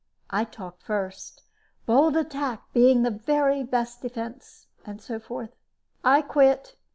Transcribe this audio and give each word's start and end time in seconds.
I 0.31 0.45
talked 0.45 0.81
first, 0.81 1.43
bold 1.85 2.17
attack 2.17 2.73
being 2.73 3.03
the 3.03 3.11
best 3.11 4.01
defense 4.01 4.65
and 4.83 4.99
so 4.99 5.19
forth. 5.19 5.51
"I 6.03 6.23
quit. 6.23 6.75